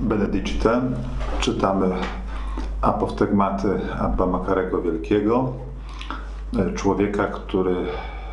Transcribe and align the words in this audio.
Benedicite 0.00 0.80
czytamy 1.40 1.90
apoftegmaty 2.82 3.80
Abba 3.98 4.26
Makarego 4.26 4.82
Wielkiego, 4.82 5.52
człowieka, 6.74 7.26
który 7.26 7.74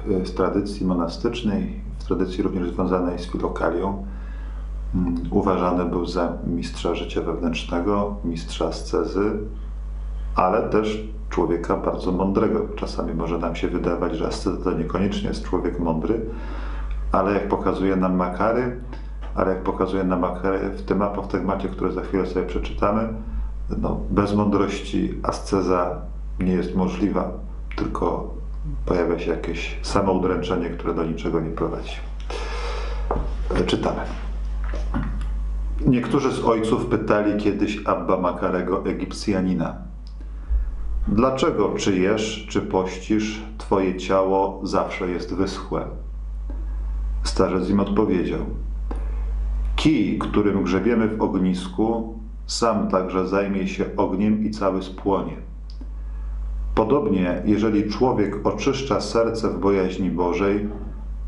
w 0.05 0.29
tradycji 0.29 0.85
monastycznej, 0.85 1.79
w 1.99 2.03
tradycji 2.03 2.43
również 2.43 2.69
związanej 2.69 3.19
z 3.19 3.31
filokalią, 3.31 4.05
mm, 4.95 5.15
uważany 5.31 5.85
był 5.85 6.05
za 6.05 6.33
mistrza 6.47 6.95
życia 6.95 7.21
wewnętrznego, 7.21 8.15
mistrza 8.23 8.65
ascezy, 8.65 9.31
ale 10.35 10.69
też 10.69 11.07
człowieka 11.29 11.77
bardzo 11.77 12.11
mądrego. 12.11 12.59
Czasami 12.75 13.13
może 13.13 13.37
nam 13.37 13.55
się 13.55 13.67
wydawać, 13.67 14.15
że 14.15 14.27
asceta 14.27 14.63
to 14.63 14.71
niekoniecznie 14.71 15.29
jest 15.29 15.43
człowiek 15.43 15.79
mądry, 15.79 16.21
ale 17.11 17.33
jak 17.33 17.47
pokazuje 17.47 17.95
nam 17.95 18.15
Makary, 18.15 18.79
ale 19.35 19.49
jak 19.49 19.63
pokazuje 19.63 20.03
nam 20.03 20.25
w 20.77 20.81
tym 20.81 21.01
apoftegmacie, 21.01 21.69
który 21.69 21.91
za 21.91 22.01
chwilę 22.01 22.25
sobie 22.25 22.45
przeczytamy, 22.45 23.07
no, 23.81 23.99
bez 24.09 24.33
mądrości 24.33 25.13
asceza 25.23 26.01
nie 26.39 26.51
jest 26.51 26.75
możliwa, 26.75 27.31
tylko 27.75 28.33
pojawia 28.85 29.19
się 29.19 29.31
jakieś 29.31 29.79
samoudręczenie, 29.81 30.69
które 30.69 30.93
do 30.93 31.05
niczego 31.05 31.41
nie 31.41 31.49
prowadzi. 31.49 31.95
Czytamy. 33.65 34.01
Niektórzy 35.85 36.31
z 36.31 36.45
ojców 36.45 36.85
pytali 36.85 37.37
kiedyś 37.37 37.81
Abba 37.85 38.17
Makarego, 38.17 38.85
Egipcjanina, 38.85 39.75
dlaczego 41.07 41.73
czy 41.77 41.97
jesz, 41.97 42.47
czy 42.49 42.61
pościsz, 42.61 43.41
twoje 43.57 43.97
ciało 43.97 44.59
zawsze 44.63 45.07
jest 45.07 45.33
wyschłe? 45.33 45.85
Starzec 47.23 47.69
im 47.69 47.79
odpowiedział, 47.79 48.39
kij, 49.85 50.17
którym 50.17 50.63
grzebiemy 50.63 51.07
w 51.07 51.21
ognisku, 51.21 52.19
sam 52.45 52.87
także 52.87 53.27
zajmie 53.27 53.67
się 53.67 53.85
ogniem 53.97 54.45
i 54.45 54.51
cały 54.51 54.83
spłonie. 54.83 55.37
Podobnie, 56.75 57.41
jeżeli 57.45 57.89
człowiek 57.89 58.47
oczyszcza 58.47 59.01
serce 59.01 59.49
w 59.49 59.59
bojaźni 59.59 60.09
Bożej, 60.09 60.69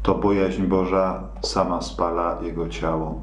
to 0.04 0.16
bojaźń 0.16 0.64
Boża 0.64 1.24
sama 1.42 1.82
spala 1.82 2.40
jego 2.42 2.70
ciało. 2.70 3.22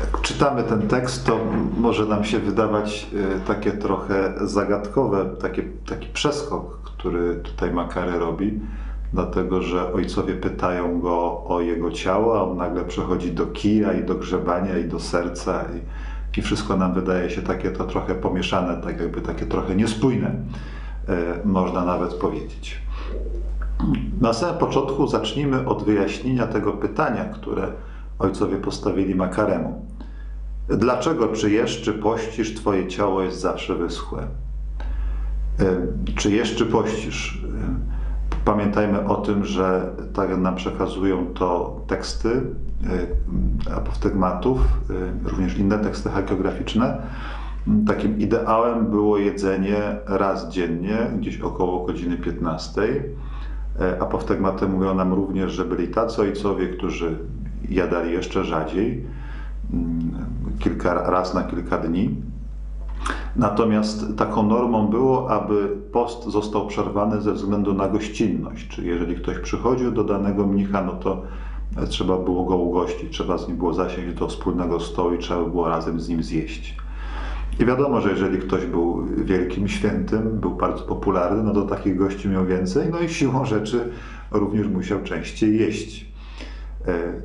Jak 0.00 0.20
czytamy 0.20 0.62
ten 0.62 0.88
tekst, 0.88 1.26
to 1.26 1.38
może 1.78 2.06
nam 2.06 2.24
się 2.24 2.38
wydawać 2.38 3.06
e, 3.36 3.40
takie 3.40 3.72
trochę 3.72 4.32
zagadkowe, 4.40 5.24
takie, 5.40 5.62
taki 5.88 6.08
przeskok, 6.08 6.80
który 6.82 7.34
tutaj 7.34 7.70
Makary 7.70 8.18
robi, 8.18 8.60
dlatego 9.12 9.62
że 9.62 9.92
ojcowie 9.92 10.34
pytają 10.34 11.00
go 11.00 11.44
o 11.44 11.60
jego 11.60 11.90
ciało, 11.90 12.38
a 12.38 12.42
on 12.42 12.56
nagle 12.56 12.84
przechodzi 12.84 13.32
do 13.32 13.46
kija 13.46 13.92
i 13.92 14.04
do 14.04 14.14
grzebania 14.14 14.78
i 14.78 14.84
do 14.84 15.00
serca 15.00 15.64
i, 15.64 16.38
i 16.38 16.42
wszystko 16.42 16.76
nam 16.76 16.94
wydaje 16.94 17.30
się 17.30 17.42
takie 17.42 17.70
to 17.70 17.84
trochę 17.84 18.14
pomieszane, 18.14 18.82
tak 18.82 19.00
jakby 19.00 19.20
takie 19.20 19.46
trochę 19.46 19.76
niespójne, 19.76 20.30
e, 21.08 21.14
można 21.44 21.84
nawet 21.84 22.14
powiedzieć. 22.14 22.80
Na 24.20 24.32
samym 24.32 24.58
początku 24.58 25.06
zacznijmy 25.06 25.68
od 25.68 25.84
wyjaśnienia 25.84 26.46
tego 26.46 26.72
pytania, 26.72 27.24
które 27.24 27.72
ojcowie 28.18 28.56
postawili 28.56 29.14
Makaremu. 29.14 29.86
Dlaczego 30.68 31.28
czy 31.28 31.50
jesz, 31.50 31.82
czy 31.82 31.92
pościsz, 31.92 32.54
twoje 32.54 32.88
ciało 32.88 33.22
jest 33.22 33.40
zawsze 33.40 33.74
wyschłe? 33.74 34.26
E, 35.60 35.64
czy 36.16 36.30
jesz, 36.30 36.54
czy 36.54 36.66
pościsz? 36.66 37.45
Pamiętajmy 38.46 39.08
o 39.08 39.16
tym, 39.16 39.44
że 39.44 39.92
tak 40.12 40.38
nam 40.38 40.54
przekazują 40.54 41.26
to 41.26 41.80
teksty 41.86 42.42
apoftegmatów, 43.76 44.58
również 45.24 45.58
inne 45.58 45.78
teksty 45.78 46.08
hagiograficzne. 46.08 47.02
Takim 47.86 48.18
ideałem 48.18 48.86
było 48.86 49.18
jedzenie 49.18 49.76
raz 50.06 50.48
dziennie, 50.48 50.96
gdzieś 51.18 51.40
około 51.40 51.86
godziny 51.86 52.16
15. 52.16 52.82
Apoftegmaty 54.00 54.68
mówią 54.68 54.94
nam 54.94 55.12
również, 55.12 55.52
że 55.52 55.64
byli 55.64 55.88
tacy 55.88 56.22
ojcowie, 56.22 56.68
którzy 56.68 57.18
jadali 57.68 58.12
jeszcze 58.12 58.44
rzadziej, 58.44 59.06
kilka 60.58 61.10
raz 61.10 61.34
na 61.34 61.42
kilka 61.42 61.78
dni. 61.78 62.22
Natomiast 63.36 64.16
taką 64.16 64.42
normą 64.42 64.86
było, 64.86 65.30
aby 65.30 65.68
post 65.92 66.24
został 66.24 66.66
przerwany 66.66 67.20
ze 67.20 67.32
względu 67.32 67.74
na 67.74 67.88
gościnność. 67.88 68.68
Czyli 68.68 68.88
jeżeli 68.88 69.14
ktoś 69.14 69.38
przychodził 69.38 69.92
do 69.92 70.04
danego 70.04 70.46
mnicha, 70.46 70.82
no 70.82 70.92
to 70.92 71.22
trzeba 71.88 72.18
było 72.18 72.44
go 72.44 72.56
ugościć, 72.56 73.12
trzeba 73.12 73.38
z 73.38 73.48
nim 73.48 73.56
było 73.56 73.74
zasiąść 73.74 74.14
do 74.14 74.28
wspólnego 74.28 74.80
stołu 74.80 75.14
i 75.14 75.18
trzeba 75.18 75.44
było 75.44 75.68
razem 75.68 76.00
z 76.00 76.08
nim 76.08 76.22
zjeść. 76.22 76.76
I 77.60 77.64
wiadomo, 77.64 78.00
że 78.00 78.10
jeżeli 78.10 78.38
ktoś 78.38 78.66
był 78.66 79.06
wielkim 79.24 79.68
świętym, 79.68 80.40
był 80.40 80.50
bardzo 80.50 80.84
popularny, 80.84 81.42
no 81.42 81.52
to 81.52 81.62
takich 81.62 81.96
gości 81.96 82.28
miał 82.28 82.46
więcej, 82.46 82.88
no 82.90 83.00
i 83.00 83.08
siłą 83.08 83.44
rzeczy 83.44 83.92
również 84.30 84.68
musiał 84.68 85.02
częściej 85.02 85.58
jeść. 85.58 86.15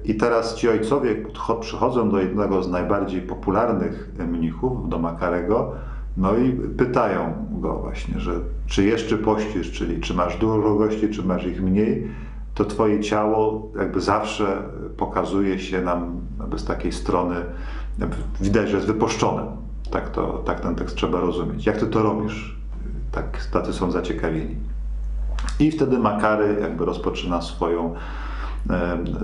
I 0.05 0.15
teraz 0.15 0.55
ci 0.55 0.69
ojcowie 0.69 1.15
przychodzą 1.59 2.09
do 2.09 2.19
jednego 2.19 2.63
z 2.63 2.69
najbardziej 2.69 3.21
popularnych 3.21 4.09
mnichów, 4.27 4.89
do 4.89 4.99
Makarego, 4.99 5.71
no 6.17 6.37
i 6.37 6.51
pytają 6.53 7.33
go 7.51 7.73
właśnie, 7.73 8.19
że 8.19 8.33
czy 8.65 8.83
jeszcze 8.83 9.17
pościsz, 9.17 9.71
czyli 9.71 10.01
czy 10.01 10.13
masz 10.13 10.37
dużo 10.37 10.75
gości, 10.75 11.09
czy 11.09 11.23
masz 11.23 11.45
ich 11.45 11.61
mniej, 11.61 12.07
to 12.55 12.65
twoje 12.65 12.99
ciało 12.99 13.71
jakby 13.79 14.01
zawsze 14.01 14.63
pokazuje 14.97 15.59
się 15.59 15.81
nam 15.81 16.21
z 16.57 16.65
takiej 16.65 16.91
strony, 16.91 17.35
widać, 18.41 18.69
że 18.69 18.75
jest 18.75 18.87
wypuszczone. 18.87 19.43
Tak, 19.91 20.09
to, 20.09 20.43
tak 20.45 20.59
ten 20.59 20.75
tekst 20.75 20.95
trzeba 20.95 21.19
rozumieć. 21.19 21.65
Jak 21.65 21.77
ty 21.77 21.87
to 21.87 22.03
robisz? 22.03 22.57
Tak, 23.11 23.45
tacy 23.51 23.73
są 23.73 23.91
zaciekawieni. 23.91 24.55
I 25.59 25.71
wtedy 25.71 25.99
Makary 25.99 26.57
jakby 26.61 26.85
rozpoczyna 26.85 27.41
swoją, 27.41 27.95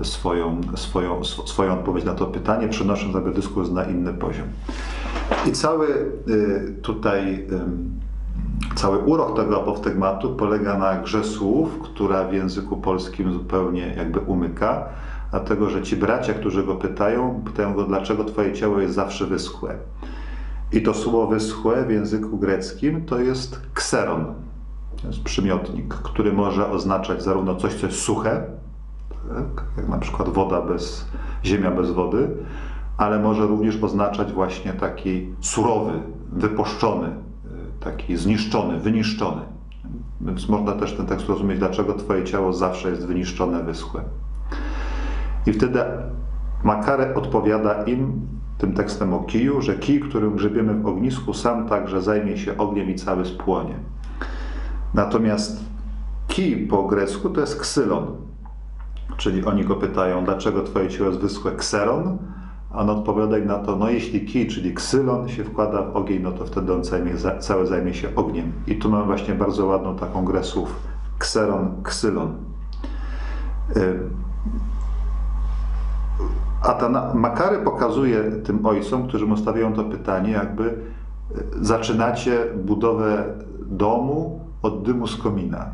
swoją, 0.02 0.60
swoją, 0.74 1.24
swoją 1.24 1.72
odpowiedź 1.72 2.04
na 2.04 2.14
to 2.14 2.26
pytanie, 2.26 2.68
przenosząc 2.68 3.14
jakby 3.14 3.30
dyskurs 3.30 3.70
na 3.70 3.84
inny 3.84 4.14
poziom. 4.14 4.46
I 5.46 5.52
cały 5.52 5.88
y, 6.28 6.74
tutaj 6.82 7.46
cały 8.74 8.98
urok 8.98 9.36
tego 9.36 9.62
apoftegmatu 9.62 10.36
polega 10.36 10.78
na 10.78 10.96
grze 11.02 11.24
słów, 11.24 11.78
która 11.82 12.24
w 12.24 12.32
języku 12.32 12.76
polskim 12.76 13.32
zupełnie 13.32 13.94
jakby 13.96 14.20
umyka, 14.20 14.88
dlatego 15.30 15.70
że 15.70 15.82
ci 15.82 15.96
bracia, 15.96 16.34
którzy 16.34 16.64
go 16.64 16.74
pytają, 16.74 17.42
pytają 17.44 17.74
go, 17.74 17.84
dlaczego 17.84 18.24
twoje 18.24 18.52
ciało 18.52 18.80
jest 18.80 18.94
zawsze 18.94 19.26
wyschłe. 19.26 19.74
I 20.72 20.82
to 20.82 20.94
słowo 20.94 21.26
wyschłe 21.26 21.84
w 21.84 21.90
języku 21.90 22.38
greckim 22.38 23.04
to 23.04 23.18
jest 23.18 23.60
kseron, 23.74 24.34
to 25.02 25.06
jest 25.06 25.22
przymiotnik, 25.22 25.94
który 25.94 26.32
może 26.32 26.70
oznaczać 26.70 27.22
zarówno 27.22 27.54
coś, 27.54 27.74
co 27.74 27.86
jest 27.86 27.98
suche, 27.98 28.42
jak 29.76 29.88
na 29.88 29.98
przykład 29.98 30.28
woda 30.28 30.62
bez, 30.62 31.08
ziemia 31.44 31.70
bez 31.70 31.90
wody, 31.90 32.28
ale 32.96 33.18
może 33.18 33.46
również 33.46 33.82
oznaczać 33.82 34.32
właśnie 34.32 34.72
taki 34.72 35.34
surowy, 35.40 35.92
wypuszczony, 36.32 37.08
taki 37.80 38.16
zniszczony, 38.16 38.80
wyniszczony. 38.80 39.42
Więc 40.20 40.48
można 40.48 40.72
też 40.72 40.92
ten 40.92 41.06
tekst 41.06 41.28
rozumieć, 41.28 41.58
dlaczego 41.58 41.94
Twoje 41.94 42.24
ciało 42.24 42.52
zawsze 42.52 42.90
jest 42.90 43.06
wyniszczone, 43.06 43.62
wyschłe. 43.62 44.02
I 45.46 45.52
wtedy 45.52 45.80
Makare 46.64 47.14
odpowiada 47.14 47.82
im 47.82 48.20
tym 48.58 48.72
tekstem 48.72 49.14
o 49.14 49.20
kiju, 49.20 49.62
że 49.62 49.74
kij, 49.74 50.00
którym 50.00 50.36
grzebiemy 50.36 50.74
w 50.74 50.86
ognisku, 50.86 51.34
sam 51.34 51.68
także 51.68 52.02
zajmie 52.02 52.36
się 52.36 52.56
ogniem 52.56 52.90
i 52.90 52.94
cały 52.94 53.24
spłonie. 53.24 53.74
Natomiast 54.94 55.64
kij 56.28 56.66
po 56.66 56.82
grecku 56.82 57.30
to 57.30 57.40
jest 57.40 57.60
ksylon. 57.60 58.06
Czyli 59.16 59.44
oni 59.44 59.64
go 59.64 59.76
pytają, 59.76 60.24
dlaczego 60.24 60.62
Twoje 60.62 60.88
ciało 60.88 61.10
jest 61.10 61.20
wyschłe 61.22 61.52
kseron, 61.52 62.18
a 62.70 62.78
on 62.78 62.90
odpowiada 62.90 63.38
na 63.38 63.58
to, 63.58 63.76
no 63.76 63.90
jeśli 63.90 64.26
kij, 64.26 64.46
czyli 64.46 64.74
ksylon 64.74 65.28
się 65.28 65.44
wkłada 65.44 65.82
w 65.82 65.96
ogień, 65.96 66.22
no 66.22 66.32
to 66.32 66.46
wtedy 66.46 66.74
on 66.74 66.84
zajmie, 66.84 67.12
cały 67.40 67.66
zajmie 67.66 67.94
się 67.94 68.14
ogniem. 68.14 68.52
I 68.66 68.76
tu 68.76 68.90
mamy 68.90 69.04
właśnie 69.04 69.34
bardzo 69.34 69.66
ładną 69.66 69.96
taką 69.96 70.24
grę 70.24 70.44
słów. 70.44 70.76
Kseron, 71.18 71.82
ksylon. 71.82 72.34
Y, 73.76 74.00
a 76.62 76.74
ta 76.74 77.14
Makary 77.14 77.58
pokazuje 77.58 78.22
tym 78.22 78.66
ojcom, 78.66 79.08
którzy 79.08 79.26
mu 79.26 79.36
stawiają 79.36 79.72
to 79.72 79.84
pytanie, 79.84 80.32
jakby 80.32 80.64
y, 80.64 80.74
zaczynacie 81.60 82.38
budowę 82.64 83.24
domu 83.66 84.40
od 84.62 84.82
dymu 84.82 85.06
z 85.06 85.16
komina. 85.16 85.66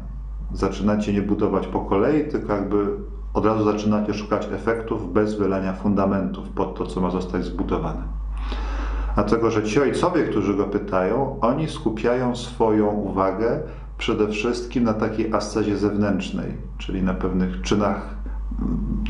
Zaczynacie 0.52 1.12
nie 1.12 1.22
budować 1.22 1.66
po 1.66 1.80
kolei, 1.80 2.28
tylko 2.28 2.52
jakby 2.52 2.86
od 3.34 3.46
razu 3.46 3.64
zaczynacie 3.64 4.14
szukać 4.14 4.48
efektów 4.52 5.12
bez 5.12 5.34
wylania 5.34 5.72
fundamentów 5.72 6.48
pod 6.48 6.78
to, 6.78 6.86
co 6.86 7.00
ma 7.00 7.10
zostać 7.10 7.44
zbudowane. 7.44 8.02
Dlatego, 9.14 9.50
że 9.50 9.62
ci 9.62 9.80
ojcowie, 9.80 10.24
którzy 10.24 10.54
go 10.54 10.64
pytają, 10.64 11.40
oni 11.40 11.68
skupiają 11.68 12.36
swoją 12.36 12.86
uwagę 12.86 13.60
przede 13.98 14.28
wszystkim 14.28 14.84
na 14.84 14.94
takiej 14.94 15.32
ascezie 15.32 15.76
zewnętrznej, 15.76 16.56
czyli 16.78 17.02
na 17.02 17.14
pewnych 17.14 17.62
czynach 17.62 18.14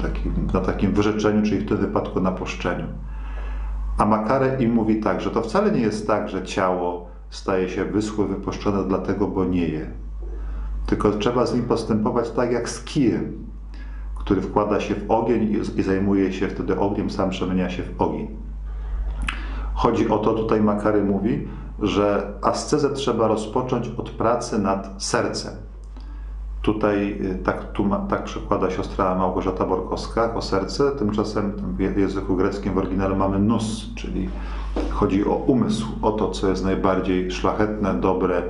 takim, 0.03 0.33
na 0.55 0.61
takim 0.61 0.93
wyrzeczeniu, 0.93 1.43
czyli 1.43 1.61
w 1.61 1.69
tym 1.69 1.77
wypadku 1.77 2.21
na 2.21 2.33
poszczeniu. 2.33 2.87
A 3.99 4.05
Makare 4.05 4.63
im 4.63 4.73
mówi 4.73 5.01
tak, 5.01 5.21
że 5.21 5.31
to 5.31 5.43
wcale 5.43 5.71
nie 5.71 5.81
jest 5.81 6.07
tak, 6.07 6.29
że 6.29 6.43
ciało 6.43 7.07
staje 7.31 7.69
się 7.69 7.85
wyschłe, 7.85 8.27
wypuszczone 8.27 8.85
dlatego, 8.85 9.29
bo 9.29 9.45
nie 9.45 9.69
je. 9.69 9.91
Tylko 10.87 11.11
trzeba 11.11 11.47
z 11.47 11.55
nim 11.55 11.65
postępować 11.65 12.31
tak 12.31 12.53
jak 12.53 12.69
z 12.69 12.85
kijem, 12.85 13.45
który 14.25 14.41
wkłada 14.41 14.81
się 14.81 14.95
w 14.95 15.11
ogień 15.11 15.57
i 15.77 15.83
zajmuje 15.83 16.33
się 16.33 16.49
wtedy 16.49 16.79
ogniem, 16.79 17.11
sam 17.11 17.31
przemienia 17.31 17.71
się 17.71 17.83
w 17.83 18.03
ogień. 18.03 18.29
Chodzi 19.75 20.09
o 20.09 20.19
to, 20.19 20.35
tutaj 20.35 20.61
Makary 20.61 21.05
mówi, 21.05 21.49
że 21.83 22.33
ascezę 22.43 22.91
trzeba 22.91 23.29
rozpocząć 23.29 23.89
od 23.97 24.11
pracy 24.11 24.59
nad 24.59 25.03
sercem. 25.03 25.53
Tutaj 26.63 27.21
y, 27.21 27.39
tak, 27.45 27.73
tu, 27.73 27.91
tak 28.09 28.25
przekłada 28.25 28.71
siostra 28.71 29.15
Małgorzata 29.15 29.67
Borkowska 29.67 30.35
o 30.35 30.43
serce, 30.43 30.91
tymczasem 30.91 31.53
w 31.77 31.99
języku 31.99 32.37
greckim 32.37 32.75
w 32.75 32.79
oryginale 32.79 33.17
mamy 33.17 33.39
nus, 33.39 33.95
czyli 33.95 34.29
chodzi 34.91 35.25
o 35.25 35.35
umysł, 35.35 35.87
o 36.03 36.13
to, 36.13 36.31
co 36.31 36.49
jest 36.49 36.65
najbardziej 36.65 37.31
szlachetne, 37.31 37.95
dobre 37.95 38.43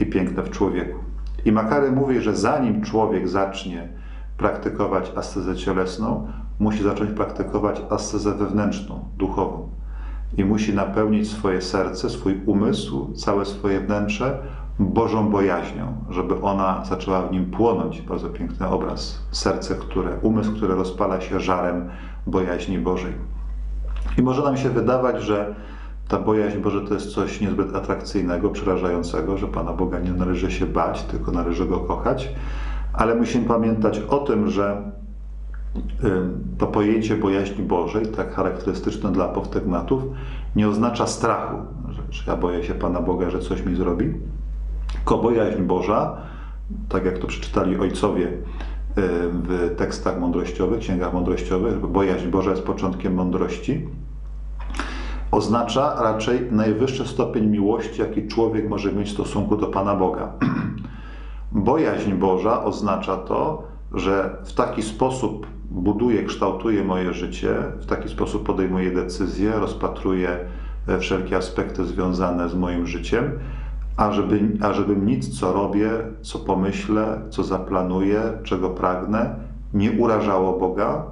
i 0.00 0.06
piękne 0.06 0.42
w 0.42 0.50
człowieku. 0.50 0.98
I 1.44 1.52
Makary 1.52 1.92
mówi, 1.92 2.20
że 2.20 2.36
zanim 2.36 2.82
człowiek 2.82 3.28
zacznie 3.28 4.03
praktykować 4.36 5.12
ascezę 5.16 5.56
cielesną, 5.56 6.28
musi 6.58 6.82
zacząć 6.82 7.10
praktykować 7.10 7.82
ascezę 7.90 8.34
wewnętrzną, 8.34 9.04
duchową. 9.16 9.68
I 10.36 10.44
musi 10.44 10.74
napełnić 10.74 11.30
swoje 11.30 11.62
serce, 11.62 12.10
swój 12.10 12.40
umysł, 12.46 13.12
całe 13.12 13.44
swoje 13.44 13.80
wnętrze 13.80 14.38
Bożą 14.78 15.30
bojaźnią, 15.30 15.94
żeby 16.10 16.40
ona 16.40 16.84
zaczęła 16.84 17.22
w 17.22 17.32
nim 17.32 17.50
płonąć. 17.50 18.02
Bardzo 18.02 18.28
piękny 18.28 18.68
obraz. 18.68 19.18
Serce, 19.30 19.74
które, 19.74 20.18
umysł, 20.22 20.52
który 20.52 20.74
rozpala 20.74 21.20
się 21.20 21.40
żarem 21.40 21.88
bojaźni 22.26 22.78
Bożej. 22.78 23.12
I 24.18 24.22
może 24.22 24.42
nam 24.42 24.56
się 24.56 24.70
wydawać, 24.70 25.22
że 25.22 25.54
ta 26.08 26.18
bojaźń 26.18 26.58
Boże 26.58 26.80
to 26.80 26.94
jest 26.94 27.14
coś 27.14 27.40
niezbyt 27.40 27.74
atrakcyjnego, 27.76 28.50
przerażającego, 28.50 29.38
że 29.38 29.46
Pana 29.46 29.72
Boga 29.72 29.98
nie 29.98 30.12
należy 30.12 30.50
się 30.50 30.66
bać, 30.66 31.02
tylko 31.02 31.32
należy 31.32 31.66
Go 31.66 31.80
kochać, 31.80 32.28
ale 32.94 33.14
musimy 33.14 33.46
pamiętać 33.46 33.98
o 33.98 34.18
tym, 34.18 34.50
że 34.50 34.92
to 36.58 36.66
pojęcie 36.66 37.16
bojaźni 37.16 37.64
Bożej, 37.64 38.06
tak 38.06 38.34
charakterystyczne 38.34 39.12
dla 39.12 39.24
apoftegmatów, 39.24 40.02
nie 40.56 40.68
oznacza 40.68 41.06
strachu, 41.06 41.56
że, 42.10 42.22
ja 42.26 42.36
boję 42.36 42.64
się 42.64 42.74
Pana 42.74 43.00
Boga, 43.00 43.30
że 43.30 43.38
coś 43.38 43.66
mi 43.66 43.74
zrobi, 43.74 44.14
tylko 44.92 45.18
bojaźń 45.18 45.62
Boża, 45.62 46.16
tak 46.88 47.04
jak 47.04 47.18
to 47.18 47.26
przeczytali 47.26 47.78
ojcowie 47.78 48.28
w 48.96 49.74
tekstach 49.76 50.20
mądrościowych, 50.20 50.80
księgach 50.80 51.12
mądrościowych, 51.12 51.86
bojaźń 51.86 52.28
Boża 52.28 52.50
jest 52.50 52.62
początkiem 52.62 53.14
mądrości, 53.14 53.88
oznacza 55.30 56.02
raczej 56.02 56.52
najwyższy 56.52 57.06
stopień 57.06 57.46
miłości, 57.46 58.00
jaki 58.00 58.28
człowiek 58.28 58.68
może 58.68 58.92
mieć 58.92 59.08
w 59.08 59.12
stosunku 59.12 59.56
do 59.56 59.66
Pana 59.66 59.94
Boga. 59.94 60.32
Bojaźń 61.54 62.12
Boża 62.12 62.64
oznacza 62.64 63.16
to, 63.16 63.62
że 63.92 64.36
w 64.44 64.52
taki 64.52 64.82
sposób 64.82 65.46
buduję, 65.70 66.24
kształtuję 66.24 66.84
moje 66.84 67.12
życie, 67.12 67.54
w 67.80 67.86
taki 67.86 68.08
sposób 68.08 68.46
podejmuję 68.46 68.90
decyzje, 68.90 69.52
rozpatruję 69.52 70.38
wszelkie 71.00 71.36
aspekty 71.36 71.84
związane 71.84 72.48
z 72.48 72.54
moim 72.54 72.86
życiem, 72.86 73.38
ażeby, 73.96 74.40
ażebym 74.60 75.06
nic, 75.06 75.38
co 75.38 75.52
robię, 75.52 75.90
co 76.22 76.38
pomyślę, 76.38 77.20
co 77.30 77.42
zaplanuję, 77.42 78.22
czego 78.42 78.70
pragnę, 78.70 79.34
nie 79.74 79.92
urażało 79.92 80.58
Boga, 80.58 81.02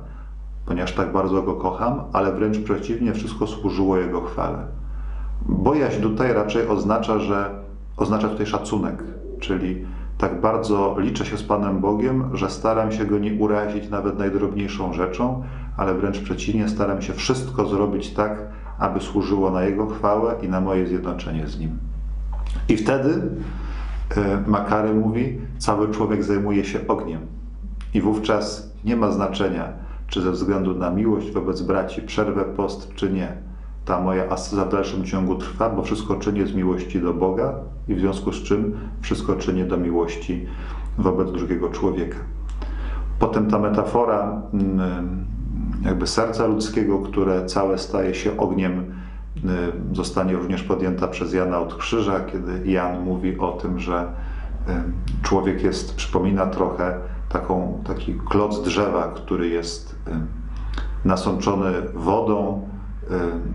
ponieważ 0.66 0.92
tak 0.92 1.12
bardzo 1.12 1.42
Go 1.42 1.54
kocham, 1.54 2.00
ale 2.12 2.32
wręcz 2.32 2.58
przeciwnie, 2.58 3.12
wszystko 3.12 3.46
służyło 3.46 3.96
Jego 3.96 4.20
chwale. 4.20 4.58
Bojaźń 5.48 6.02
tutaj 6.02 6.32
raczej 6.32 6.68
oznacza, 6.68 7.18
że 7.18 7.50
oznacza 7.96 8.28
tutaj 8.28 8.46
szacunek, 8.46 9.04
czyli 9.40 9.84
tak 10.22 10.40
bardzo 10.40 10.96
liczę 10.98 11.26
się 11.26 11.38
z 11.38 11.42
Panem 11.42 11.80
Bogiem, 11.80 12.30
że 12.32 12.50
staram 12.50 12.92
się 12.92 13.04
Go 13.04 13.18
nie 13.18 13.34
urazić 13.34 13.90
nawet 13.90 14.18
najdrobniejszą 14.18 14.92
rzeczą, 14.92 15.42
ale 15.76 15.94
wręcz 15.94 16.20
przeciwnie, 16.20 16.68
staram 16.68 17.02
się 17.02 17.12
wszystko 17.12 17.66
zrobić 17.66 18.10
tak, 18.10 18.42
aby 18.78 19.00
służyło 19.00 19.50
na 19.50 19.62
Jego 19.62 19.86
chwałę 19.86 20.34
i 20.42 20.48
na 20.48 20.60
moje 20.60 20.86
zjednoczenie 20.86 21.46
z 21.46 21.58
Nim. 21.58 21.78
I 22.68 22.76
wtedy 22.76 23.22
e, 24.16 24.42
Makary 24.46 24.94
mówi, 24.94 25.40
cały 25.58 25.90
człowiek 25.90 26.24
zajmuje 26.24 26.64
się 26.64 26.86
ogniem. 26.88 27.20
I 27.94 28.00
wówczas 28.00 28.72
nie 28.84 28.96
ma 28.96 29.10
znaczenia, 29.10 29.72
czy 30.06 30.20
ze 30.20 30.30
względu 30.30 30.74
na 30.74 30.90
miłość 30.90 31.30
wobec 31.30 31.62
braci 31.62 32.02
przerwę 32.02 32.44
post, 32.44 32.94
czy 32.94 33.12
nie. 33.12 33.32
Ta 33.84 34.00
moja 34.00 34.28
asceza 34.28 34.64
w 34.64 34.68
dalszym 34.68 35.04
ciągu 35.04 35.34
trwa, 35.34 35.70
bo 35.70 35.82
wszystko 35.82 36.16
czynię 36.16 36.46
z 36.46 36.54
miłości 36.54 37.00
do 37.00 37.14
Boga 37.14 37.54
i 37.88 37.94
w 37.94 38.00
związku 38.00 38.32
z 38.32 38.42
czym 38.42 38.78
wszystko 39.00 39.36
czynię 39.36 39.64
do 39.64 39.76
miłości 39.76 40.46
wobec 40.98 41.32
drugiego 41.32 41.68
człowieka. 41.68 42.16
Potem 43.18 43.50
ta 43.50 43.58
metafora 43.58 44.42
mm, 44.54 45.24
jakby 45.84 46.06
serca 46.06 46.46
ludzkiego, 46.46 46.98
które 46.98 47.46
całe 47.46 47.78
staje 47.78 48.14
się 48.14 48.36
ogniem, 48.36 48.80
y, 48.80 49.96
zostanie 49.96 50.32
również 50.32 50.62
podjęta 50.62 51.08
przez 51.08 51.32
Jana 51.32 51.58
od 51.58 51.74
krzyża, 51.74 52.20
kiedy 52.20 52.70
Jan 52.70 53.04
mówi 53.04 53.38
o 53.38 53.52
tym, 53.52 53.78
że 53.78 54.12
y, 54.68 54.72
człowiek 55.22 55.62
jest, 55.62 55.94
przypomina 55.94 56.46
trochę 56.46 56.98
taką, 57.28 57.82
taki 57.86 58.14
kloc 58.14 58.62
drzewa, 58.62 59.12
który 59.14 59.48
jest 59.48 59.96
nasączony 61.04 61.72
wodą, 61.94 62.68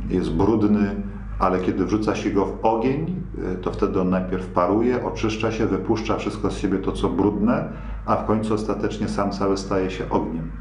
jest 0.09 0.31
brudny, 0.31 0.95
ale 1.39 1.59
kiedy 1.59 1.85
wrzuca 1.85 2.15
się 2.15 2.29
go 2.29 2.45
w 2.45 2.65
ogień, 2.65 3.23
y, 3.53 3.55
to 3.55 3.71
wtedy 3.71 4.01
on 4.01 4.09
najpierw 4.09 4.47
paruje, 4.47 5.05
oczyszcza 5.05 5.51
się, 5.51 5.65
wypuszcza 5.65 6.17
wszystko 6.17 6.51
z 6.51 6.57
siebie 6.57 6.77
to, 6.77 6.91
co 6.91 7.09
brudne, 7.09 7.69
a 8.05 8.15
w 8.15 8.25
końcu 8.25 8.53
ostatecznie 8.53 9.07
sam 9.07 9.31
cały 9.31 9.57
staje 9.57 9.91
się 9.91 10.09
ogniem. 10.09 10.51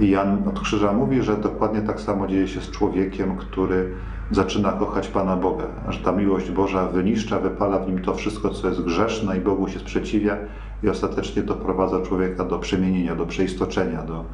I 0.00 0.10
Jan 0.10 0.48
od 0.48 0.60
Krzyża 0.60 0.92
mówi, 0.92 1.22
że 1.22 1.36
dokładnie 1.36 1.80
tak 1.80 2.00
samo 2.00 2.26
dzieje 2.26 2.48
się 2.48 2.60
z 2.60 2.70
człowiekiem, 2.70 3.36
który 3.36 3.92
zaczyna 4.30 4.72
kochać 4.72 5.08
Pana 5.08 5.36
Boga, 5.36 5.64
że 5.88 5.98
ta 5.98 6.12
miłość 6.12 6.50
Boża 6.50 6.86
wyniszcza, 6.86 7.38
wypala 7.38 7.78
w 7.78 7.88
nim 7.88 8.02
to 8.02 8.14
wszystko, 8.14 8.50
co 8.50 8.68
jest 8.68 8.82
grzeszne 8.82 9.38
i 9.38 9.40
Bogu 9.40 9.68
się 9.68 9.78
sprzeciwia 9.78 10.36
i 10.82 10.88
ostatecznie 10.88 11.42
doprowadza 11.42 12.00
człowieka 12.02 12.44
do 12.44 12.58
przemienienia, 12.58 13.16
do 13.16 13.26
przeistoczenia, 13.26 14.02
do, 14.02 14.24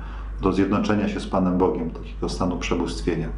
do 0.41 0.53
zjednoczenia 0.53 1.09
się 1.09 1.21
z 1.21 1.27
Panem 1.27 1.59
Bogiem, 1.59 1.91
takiego 1.91 2.29
stanu 2.29 2.59
przebóstwienia. 2.59 3.29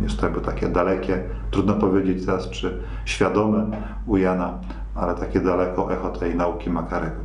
Jest 0.00 0.22
jakby 0.22 0.40
takie 0.40 0.68
dalekie, 0.68 1.22
trudno 1.50 1.74
powiedzieć 1.74 2.26
teraz, 2.26 2.50
czy 2.50 2.82
świadome 3.04 3.66
u 4.06 4.16
Jana, 4.16 4.58
ale 4.94 5.14
takie 5.14 5.40
daleko 5.40 5.92
echo 5.92 6.08
tej 6.08 6.36
nauki 6.36 6.70
Makarego. 6.70 7.16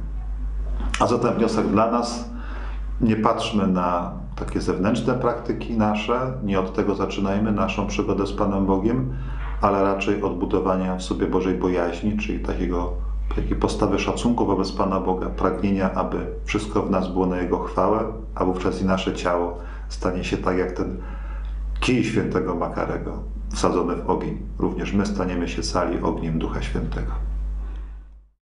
A 1.00 1.08
zatem 1.08 1.34
wniosek 1.34 1.68
dla 1.68 1.92
nas, 1.92 2.30
nie 3.02 3.16
patrzmy 3.16 3.68
na 3.68 4.12
takie 4.36 4.62
zewnętrzne 4.62 5.14
praktyki 5.14 5.78
nasze, 5.78 6.34
nie 6.44 6.60
od 6.60 6.74
tego 6.74 6.96
zaczynajmy 6.96 7.52
naszą 7.52 7.88
przygodę 7.88 8.28
z 8.28 8.34
Panem 8.34 8.66
Bogiem, 8.66 9.14
ale 9.62 9.84
raczej 9.84 10.22
od 10.22 10.40
budowania 10.40 10.96
w 10.96 11.04
sobie 11.04 11.28
Bożej 11.28 11.58
bojaźni, 11.58 12.18
czyli 12.18 12.40
takiego, 12.40 12.94
takiej 13.36 13.56
postawy 13.56 14.00
szacunku 14.00 14.46
wobec 14.46 14.72
Pana 14.72 15.00
Boga, 15.00 15.30
pragnienia, 15.30 15.94
aby 15.94 16.28
wszystko 16.46 16.82
w 16.82 16.92
nas 16.92 17.08
było 17.08 17.26
na 17.26 17.38
Jego 17.38 17.60
chwałę, 17.60 18.04
a 18.36 18.46
wówczas 18.46 18.82
i 18.82 18.86
nasze 18.86 19.14
ciało 19.14 19.58
stanie 19.94 20.24
się 20.24 20.38
tak 20.38 20.58
jak 20.58 20.72
ten 20.72 20.98
kij 21.84 22.04
świętego 22.04 22.56
Makarego 22.56 23.24
wsadzony 23.54 23.96
w 23.96 24.10
ogień. 24.10 24.38
Również 24.60 24.94
my 24.94 25.06
staniemy 25.06 25.48
się 25.48 25.62
cali 25.62 26.00
ogniem 26.02 26.40
Ducha 26.40 26.62
Świętego. 26.62 27.12